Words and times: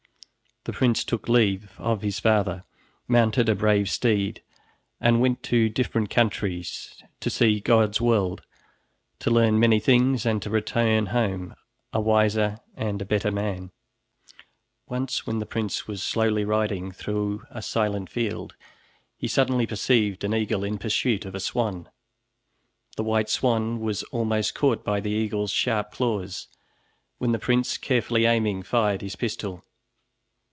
The 0.65 0.73
prince 0.73 1.03
took 1.03 1.27
leave 1.27 1.73
of 1.79 2.03
his 2.03 2.19
father, 2.19 2.65
mounted 3.07 3.49
a 3.49 3.55
brave 3.55 3.89
steed 3.89 4.43
and 4.99 5.19
went 5.19 5.41
to 5.45 5.69
different 5.69 6.11
countries, 6.11 7.01
to 7.19 7.31
see 7.31 7.59
God's 7.59 7.99
world, 7.99 8.43
to 9.21 9.31
learn 9.31 9.57
many 9.57 9.79
things, 9.79 10.23
and 10.23 10.39
to 10.43 10.51
return 10.51 11.07
home 11.07 11.55
a 11.91 11.99
wiser 11.99 12.59
and 12.75 13.01
a 13.01 13.05
better 13.05 13.31
man. 13.31 13.71
Once 14.87 15.25
when 15.25 15.39
the 15.39 15.47
prince 15.47 15.87
was 15.87 16.03
slowly 16.03 16.45
riding 16.45 16.91
through 16.91 17.41
a 17.49 17.63
silent 17.63 18.11
field, 18.11 18.53
he 19.17 19.27
suddenly 19.27 19.65
perceived 19.65 20.23
an 20.23 20.35
eagle 20.35 20.63
in 20.63 20.77
pursuit 20.77 21.25
of 21.25 21.33
a 21.33 21.39
swan. 21.39 21.89
The 22.97 23.03
white 23.03 23.31
swan 23.31 23.79
was 23.79 24.03
almost 24.11 24.53
caught 24.53 24.83
by 24.83 24.99
the 24.99 25.09
eagle's 25.09 25.49
sharp 25.49 25.91
claws, 25.91 26.49
when 27.17 27.31
the 27.31 27.39
prince, 27.39 27.79
carefully 27.79 28.25
aiming, 28.27 28.61
fired 28.61 29.01
his 29.01 29.15
pistol. 29.15 29.65